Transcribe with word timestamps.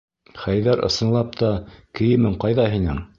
Хәйҙәр, 0.43 0.81
ысынлап 0.87 1.37
та, 1.43 1.51
кейемең 2.01 2.39
ҡайҙа 2.45 2.67
һинең? 2.77 3.05